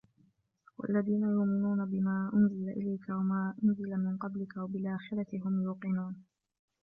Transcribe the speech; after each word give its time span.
والذين 0.77 1.21
يؤمنون 1.21 1.85
بما 1.85 2.31
أنزل 2.33 2.69
إليك 2.69 3.09
وما 3.09 3.53
أنزل 3.63 3.89
من 3.97 4.17
قبلك 4.17 4.57
وبالآخرة 4.57 5.39
هم 5.45 5.61
يوقنون 5.63 6.23